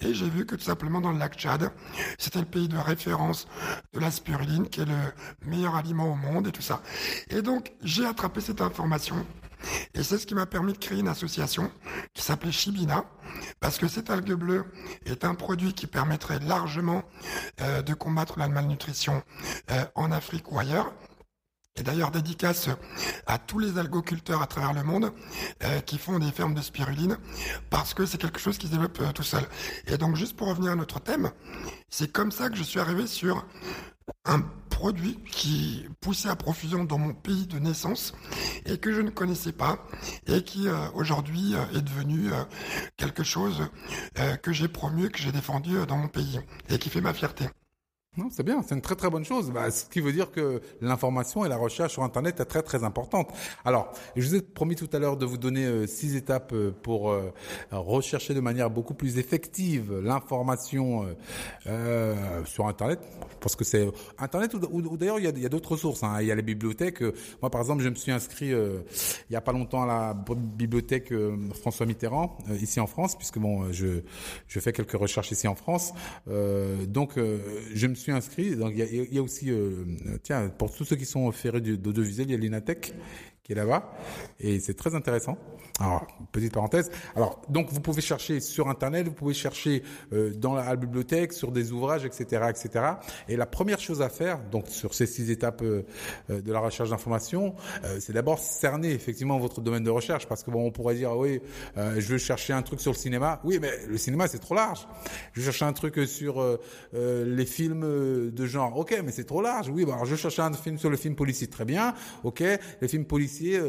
[0.00, 1.70] Et j'ai vu que tout simplement dans le lac Tchad,
[2.18, 3.46] c'était le pays de référence
[3.92, 6.82] de la spiruline, qui est le meilleur aliment au monde et tout ça.
[7.28, 9.24] Et donc, j'ai attrapé cette information.
[9.94, 11.70] Et c'est ce qui m'a permis de créer une association
[12.14, 13.04] qui s'appelait Chibina,
[13.60, 14.64] parce que cette algue bleue
[15.06, 17.02] est un produit qui permettrait largement
[17.60, 19.22] euh, de combattre la malnutrition
[19.70, 20.92] euh, en Afrique ou ailleurs.
[21.80, 22.68] Et d'ailleurs, dédicace
[23.26, 25.12] à tous les algoculteurs à travers le monde
[25.64, 27.16] euh, qui font des fermes de spiruline,
[27.70, 29.42] parce que c'est quelque chose qui se développe euh, tout seul.
[29.86, 31.30] Et donc, juste pour revenir à notre thème,
[31.88, 33.46] c'est comme ça que je suis arrivé sur
[34.26, 38.12] un produit qui poussait à profusion dans mon pays de naissance
[38.66, 39.86] et que je ne connaissais pas
[40.26, 42.30] et qui euh, aujourd'hui est devenu
[42.96, 43.68] quelque chose
[44.42, 47.46] que j'ai promu, que j'ai défendu dans mon pays et qui fait ma fierté.
[48.16, 49.52] Non, c'est bien, c'est une très très bonne chose.
[49.52, 52.82] Bah, ce qui veut dire que l'information et la recherche sur Internet est très très
[52.82, 53.30] importante.
[53.64, 56.72] Alors, je vous ai promis tout à l'heure de vous donner euh, six étapes euh,
[56.82, 57.32] pour euh,
[57.70, 61.06] rechercher de manière beaucoup plus effective l'information
[62.46, 62.98] sur Internet,
[63.40, 66.02] parce que c'est Internet ou, d'ailleurs il y a, d'autres sources.
[66.02, 66.18] hein.
[66.20, 67.02] Il y a les bibliothèques.
[67.40, 71.12] Moi, par exemple, je me suis inscrit il y a pas longtemps à la bibliothèque
[71.54, 74.00] François Mitterrand ici en France, puisque bon, je
[74.48, 75.92] je fais quelques recherches ici en France.
[76.26, 78.56] Donc, je me suis inscrit.
[78.56, 79.84] Donc, il y a, aussi, euh,
[80.22, 82.92] tiens, pour tous ceux qui sont ferrés d'audiovisuel, il y a l'Inatech
[83.50, 83.90] qui là-bas,
[84.38, 85.36] et c'est très intéressant.
[85.80, 86.90] Alors, petite parenthèse.
[87.16, 89.82] Alors, donc, vous pouvez chercher sur Internet, vous pouvez chercher
[90.12, 92.84] euh, dans la, la bibliothèque, sur des ouvrages, etc., etc.
[93.28, 95.86] Et la première chose à faire, donc sur ces six étapes euh,
[96.28, 100.42] euh, de la recherche d'information, euh, c'est d'abord cerner effectivement votre domaine de recherche, parce
[100.42, 101.40] que bon, on pourrait dire, oui,
[101.78, 103.40] euh, je veux chercher un truc sur le cinéma.
[103.44, 104.86] Oui, mais le cinéma c'est trop large.
[105.32, 106.60] Je veux chercher un truc sur euh,
[106.94, 108.76] euh, les films de genre.
[108.76, 109.70] Ok, mais c'est trop large.
[109.70, 111.46] Oui, bah, alors je veux chercher un film sur le film policier.
[111.46, 111.94] Très bien.
[112.22, 112.42] Ok,
[112.80, 113.60] les films policiers policiers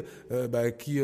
[0.50, 1.00] bah, qui,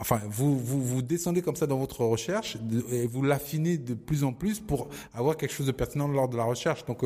[0.00, 2.56] enfin, vous, vous vous descendez comme ça dans votre recherche
[2.92, 6.36] et vous l'affinez de plus en plus pour avoir quelque chose de pertinent lors de
[6.36, 6.84] la recherche.
[6.86, 7.00] Donc,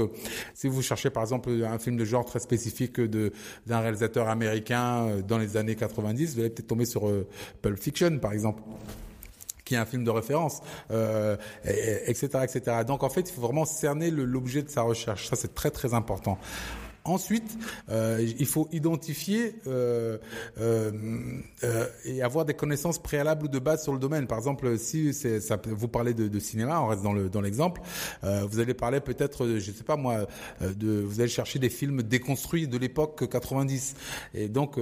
[0.54, 3.32] si vous cherchez par exemple un film de genre très spécifique de
[3.66, 7.10] d'un réalisateur américain dans les années 90, vous allez peut-être tomber sur
[7.62, 8.62] Pulp Fiction, par exemple
[9.64, 10.60] qui est un film de référence,
[10.90, 12.60] euh, etc., etc.
[12.86, 15.28] Donc en fait, il faut vraiment cerner l'objet de sa recherche.
[15.28, 16.38] Ça, c'est très très important.
[17.06, 17.58] Ensuite,
[17.90, 20.16] euh, il faut identifier euh,
[20.58, 20.90] euh,
[21.62, 24.26] euh, et avoir des connaissances préalables ou de base sur le domaine.
[24.26, 27.82] Par exemple, si ça, vous parlez de, de, cinéma, on reste dans le dans l'exemple,
[28.24, 30.26] euh, vous allez parler peut-être, je sais pas moi,
[30.62, 33.96] euh, de vous allez chercher des films déconstruits de l'époque 90.
[34.32, 34.78] Et donc,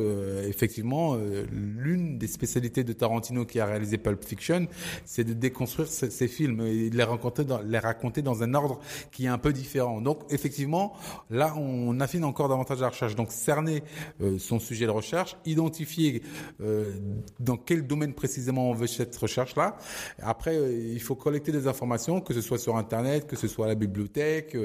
[0.47, 1.17] effectivement,
[1.51, 4.69] l'une des spécialités de Tarantino qui a réalisé Pulp Fiction,
[5.05, 8.55] c'est de déconstruire ces, ces, films et de les raconter dans les raconter dans un
[8.55, 8.79] ordre
[9.11, 10.01] qui est un peu différent.
[10.01, 10.95] Donc, effectivement,
[11.29, 13.15] là, on a encore davantage la recherche.
[13.15, 13.83] Donc cerner
[14.21, 16.23] euh, son sujet de recherche, identifier
[16.61, 16.93] euh,
[17.41, 19.77] dans quel domaine précisément on veut cette recherche-là.
[20.21, 23.67] Après, euh, il faut collecter des informations, que ce soit sur Internet, que ce soit
[23.67, 24.57] à la bibliothèque,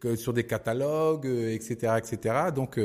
[0.00, 2.36] que sur des catalogues, etc., etc.
[2.54, 2.78] Donc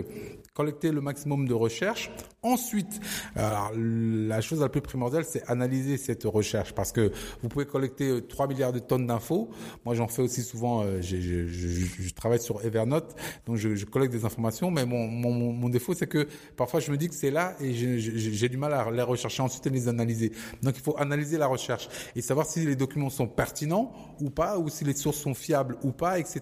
[0.60, 2.12] collecter le maximum de recherche.
[2.42, 3.00] Ensuite,
[3.36, 8.22] alors, la chose la plus primordiale, c'est analyser cette recherche parce que vous pouvez collecter
[8.28, 9.52] 3 milliards de tonnes d'infos.
[9.86, 10.84] Moi, j'en fais aussi souvent.
[11.00, 15.94] je, je, travaille sur Evernote, donc je, collecte des informations, mais mon, mon, mon défaut,
[15.94, 19.02] c'est que parfois je me dis que c'est là et j'ai du mal à les
[19.02, 20.34] rechercher ensuite et les analyser.
[20.62, 24.58] Donc il faut analyser la recherche et savoir si les documents sont pertinents ou pas,
[24.58, 26.42] ou si les sources sont fiables ou pas, etc.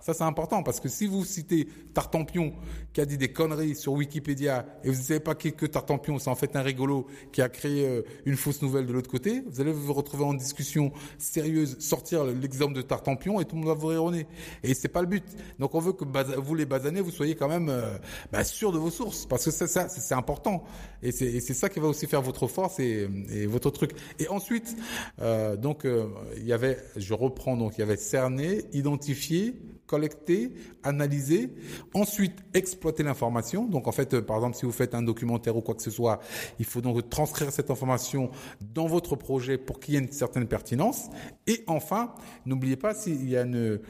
[0.00, 2.52] Ça c'est important parce que si vous citez Tartampion
[2.92, 6.18] qui a dit des conneries sur Wikipédia et vous ne savez pas qui que Tartampion,
[6.18, 9.42] c'est en fait un rigolo qui a créé euh, une fausse nouvelle de l'autre côté,
[9.46, 13.68] vous allez vous retrouver en discussion sérieuse, sortir l'exemple de Tartampion et tout le monde
[13.68, 14.26] va vous rire
[14.62, 15.24] Et c'est pas le but.
[15.58, 16.04] Donc on veut que
[16.38, 17.96] vous les basanez, vous soyez quand même euh,
[18.32, 20.64] bah, sûr de vos sources, parce que c'est ça, c'est important.
[21.02, 23.92] Et c'est ça qui va aussi faire votre force et, et votre truc.
[24.18, 24.76] Et ensuite,
[25.20, 29.54] euh, donc euh, il y avait, je reprends donc il y avait cerner, identifier,
[29.86, 31.50] collecter, analyser,
[31.94, 33.66] ensuite exploiter l'information.
[33.66, 35.90] Donc en fait, euh, par exemple, si vous faites un documentaire ou quoi que ce
[35.90, 36.20] soit,
[36.58, 38.30] il faut donc transcrire cette information
[38.74, 41.06] dans votre projet pour qu'il y ait une certaine pertinence.
[41.46, 43.80] Et enfin, n'oubliez pas s'il y a une,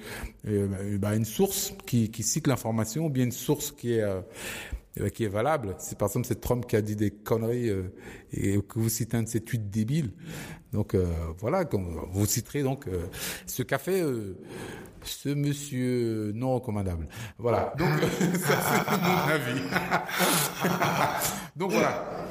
[0.46, 5.10] euh, bah, une source qui, qui cite l'information, ou bien une source qui est euh,
[5.10, 5.74] qui est valable.
[5.78, 7.92] C'est par exemple c'est Trump qui a dit des conneries euh,
[8.32, 10.12] et que vous citez un de ces tweets débiles.
[10.72, 11.06] Donc euh,
[11.38, 11.64] voilà,
[12.12, 13.06] vous citerez donc euh,
[13.46, 14.02] ce qu'a fait
[15.08, 17.08] ce monsieur non recommandable.
[17.38, 17.72] Voilà.
[17.78, 17.88] Donc
[18.40, 19.60] ça c'est mon avis.
[21.56, 22.26] donc voilà.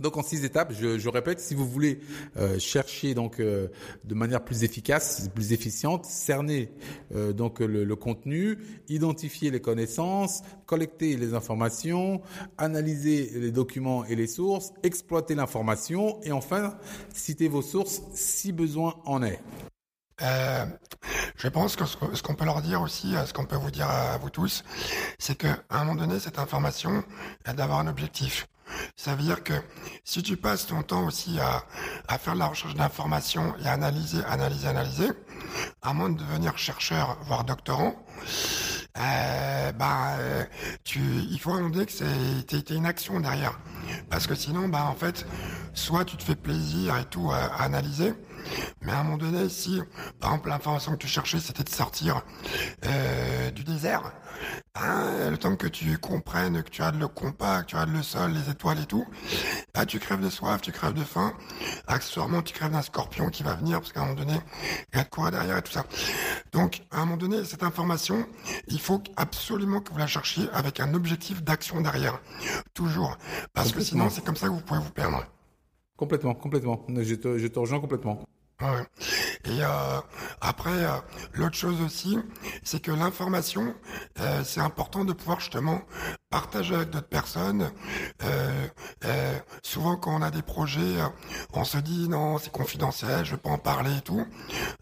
[0.00, 2.00] Donc en six étapes, je, je répète, si vous voulez
[2.36, 3.68] euh, chercher donc euh,
[4.04, 6.68] de manière plus efficace, plus efficiente, cerner
[7.14, 8.58] euh, donc le, le, contenu,
[8.88, 12.22] identifier les connaissances, collecter les informations,
[12.58, 16.76] analyser les documents et les sources, exploiter l'information et enfin
[17.14, 19.40] citer vos sources si besoin en est.
[20.22, 20.66] Euh,
[21.36, 24.16] je pense que ce qu'on peut leur dire aussi, ce qu'on peut vous dire à
[24.18, 24.62] vous tous,
[25.18, 27.04] c'est qu'à un moment donné, cette information,
[27.44, 28.46] elle d'avoir un objectif.
[28.96, 29.52] Ça veut dire que
[30.04, 31.64] si tu passes ton temps aussi à,
[32.08, 35.10] à faire de la recherche d'informations et à analyser, analyser, analyser,
[35.82, 37.94] à moins de devenir chercheur, voire doctorant,
[38.96, 40.16] euh, bah,
[40.84, 43.58] tu, il faut demander que c'est une action derrière,
[44.08, 45.26] parce que sinon, bah en fait,
[45.74, 48.14] soit tu te fais plaisir et tout à analyser,
[48.82, 49.80] mais à un moment donné, si,
[50.20, 52.22] par exemple, l'information que tu cherchais, c'était de sortir
[52.86, 54.12] euh, du désert,
[54.74, 57.86] hein, le temps que tu comprennes que tu as de le compas, que tu as
[57.86, 59.06] de le sol, les étoiles et tout,
[59.74, 61.32] bah, tu crèves de soif, tu crèves de faim,
[61.86, 64.38] accessoirement, tu crèves d'un scorpion qui va venir, parce qu'à un moment donné,
[64.92, 65.84] il y a de quoi derrière et tout ça.
[66.52, 68.26] Donc, à un moment donné, cette information,
[68.68, 72.20] il faut absolument que vous la cherchiez avec un objectif d'action derrière.
[72.74, 73.16] Toujours.
[73.52, 75.24] Parce que sinon, c'est comme ça que vous pouvez vous perdre.
[75.96, 76.84] Complètement, complètement.
[76.88, 78.24] Je te, je te rejoins complètement.
[78.60, 80.00] Et euh,
[80.40, 80.96] après, euh,
[81.34, 82.18] l'autre chose aussi,
[82.62, 83.74] c'est que l'information,
[84.20, 85.82] euh, c'est important de pouvoir justement
[86.30, 87.70] partager avec d'autres personnes.
[89.74, 91.08] Euh, euh, souvent, quand on a des projets, euh,
[91.52, 94.24] on se dit non, c'est confidentiel, je veux pas en parler et tout.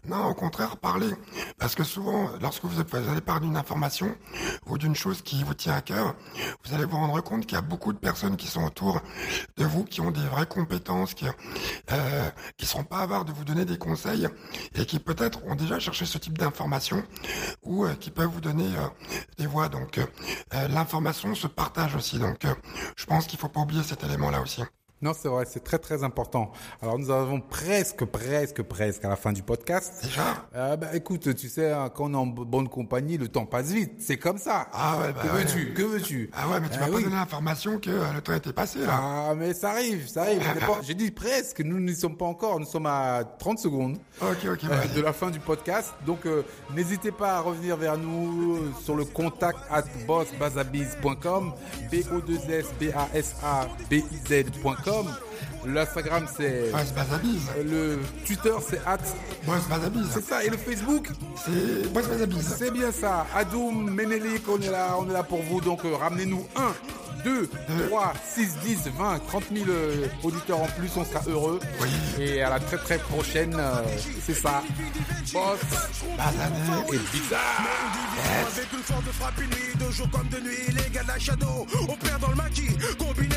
[0.07, 1.09] Non, au contraire, parler.
[1.57, 4.15] Parce que souvent, lorsque vous, allez parler d'une information
[4.67, 6.15] ou d'une chose qui vous tient à cœur,
[6.65, 9.01] vous allez vous rendre compte qu'il y a beaucoup de personnes qui sont autour
[9.57, 11.25] de vous, qui ont des vraies compétences, qui
[11.91, 14.27] euh, qui seront pas avares de vous donner des conseils
[14.75, 17.03] et qui peut-être ont déjà cherché ce type d'information
[17.63, 18.69] ou qui peuvent vous donner
[19.37, 19.69] des voix.
[19.69, 19.99] Donc,
[20.51, 22.19] l'information se partage aussi.
[22.19, 22.53] Donc, euh,
[22.95, 24.63] je pense qu'il faut pas oublier cet élément-là aussi.
[25.03, 26.51] Non, c'est vrai, c'est très très important.
[26.81, 29.93] Alors nous avons presque, presque, presque à la fin du podcast.
[30.03, 30.21] Déjà
[30.55, 33.45] Euh, bah, écoute, tu sais, hein, quand on est en b- bonne compagnie, le temps
[33.45, 33.95] passe vite.
[33.99, 34.67] C'est comme ça.
[34.71, 35.43] Ah ouais, bah que ouais.
[35.43, 35.73] veux-tu?
[35.73, 36.29] Que veux-tu?
[36.33, 38.99] Ah ouais, mais tu m'as pas donné l'information que euh, le temps était passé, là.
[39.29, 40.41] Ah, mais ça arrive, ça arrive.
[40.83, 42.59] J'ai dit presque, nous n'y sommes pas encore.
[42.59, 43.97] Nous sommes à 30 secondes.
[44.71, 45.93] Euh, de la fin du podcast.
[46.05, 51.51] Donc, euh, n'hésitez pas à revenir vers nous euh, sur le contact at bossbazabiz.com,
[55.01, 55.15] B-O-2-S-B-A-S-A-B-I-Z.com.
[55.65, 56.71] L'Instagram, c'est.
[56.71, 57.41] Boss Bazabiz.
[57.65, 58.97] Le Twitter, c'est at.
[59.47, 60.07] Bazabiz.
[60.13, 60.43] C'est ça.
[60.43, 61.07] Et le Facebook,
[61.45, 62.55] C'est Boss Bazabiz.
[62.57, 63.25] c'est bien ça.
[63.33, 65.61] Adoum, Menelik, on est là, on est là pour vous.
[65.61, 66.73] Donc, euh, ramenez-nous 1,
[67.23, 67.49] 2,
[67.87, 71.59] 3, 6, 10, 20, 30 000 euh, auditeurs en plus, on sera heureux.
[72.19, 73.81] Et à la très très prochaine, euh,
[74.25, 74.61] c'est ça.
[75.31, 75.59] Boss
[76.17, 76.87] Bazané.
[76.93, 77.63] et bizarre.
[78.53, 81.07] Avec une force de frappe une nuit, de jour comme de nuit, les gars de
[81.07, 82.67] la shadow, on perd dans le maquis,
[82.99, 83.32] combinaison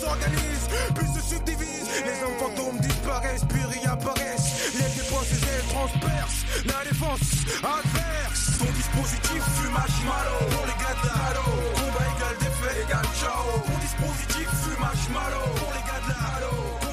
[0.00, 6.80] s'organise, puis se subdivise, les hommes fantômes disparaissent, puis réapparaissent, les dépenses elles transpercent, la
[6.88, 7.26] défense
[7.62, 13.06] adverse, ton dispositif fumage malo, pour les gars de la halo, combat égal défait égal
[13.18, 16.83] ciao, ton dispositif fumage malo, pour les gars de la